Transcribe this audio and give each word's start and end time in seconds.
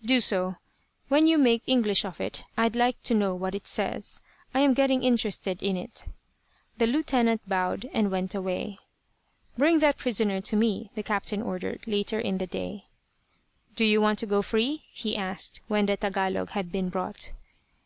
"Do 0.00 0.22
so. 0.22 0.56
When 1.08 1.26
you 1.26 1.36
make 1.36 1.62
English 1.66 2.06
of 2.06 2.18
it 2.18 2.44
I'd 2.56 2.74
like 2.74 3.02
to 3.02 3.14
know 3.14 3.34
what 3.34 3.54
it 3.54 3.66
says. 3.66 4.22
I 4.54 4.60
am 4.60 4.72
getting 4.72 5.02
interested 5.02 5.62
in 5.62 5.76
it" 5.76 6.06
The 6.78 6.86
lieutenant 6.86 7.46
bowed, 7.46 7.84
and 7.92 8.10
went 8.10 8.34
away. 8.34 8.78
"Bring 9.58 9.80
that 9.80 9.98
prisoner 9.98 10.40
to 10.40 10.56
me," 10.56 10.88
the 10.94 11.02
captain 11.02 11.42
ordered, 11.42 11.86
later 11.86 12.18
in 12.18 12.38
the 12.38 12.46
day. 12.46 12.86
"Do 13.74 13.84
you 13.84 14.00
want 14.00 14.18
to 14.20 14.26
go 14.26 14.40
free?" 14.40 14.84
he 14.92 15.14
asked, 15.14 15.60
when 15.68 15.84
the 15.84 15.98
Tagalog 15.98 16.52
had 16.52 16.72
been 16.72 16.88
brought. 16.88 17.34